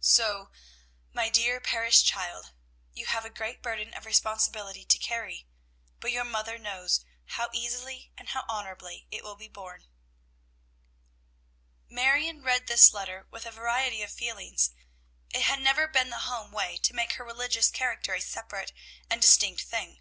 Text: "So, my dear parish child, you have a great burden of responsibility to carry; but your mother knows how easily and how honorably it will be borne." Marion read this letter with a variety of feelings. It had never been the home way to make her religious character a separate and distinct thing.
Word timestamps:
"So, 0.00 0.50
my 1.12 1.28
dear 1.28 1.60
parish 1.60 2.02
child, 2.02 2.50
you 2.92 3.06
have 3.06 3.24
a 3.24 3.30
great 3.30 3.62
burden 3.62 3.94
of 3.94 4.04
responsibility 4.04 4.84
to 4.84 4.98
carry; 4.98 5.46
but 6.00 6.10
your 6.10 6.24
mother 6.24 6.58
knows 6.58 7.04
how 7.38 7.50
easily 7.52 8.10
and 8.18 8.30
how 8.30 8.44
honorably 8.48 9.06
it 9.12 9.22
will 9.22 9.36
be 9.36 9.46
borne." 9.46 9.86
Marion 11.88 12.42
read 12.42 12.66
this 12.66 12.92
letter 12.92 13.28
with 13.30 13.46
a 13.46 13.52
variety 13.52 14.02
of 14.02 14.10
feelings. 14.10 14.72
It 15.30 15.42
had 15.42 15.60
never 15.60 15.86
been 15.86 16.10
the 16.10 16.18
home 16.26 16.50
way 16.50 16.78
to 16.78 16.92
make 16.92 17.12
her 17.12 17.24
religious 17.24 17.70
character 17.70 18.12
a 18.14 18.20
separate 18.20 18.72
and 19.08 19.22
distinct 19.22 19.62
thing. 19.62 20.00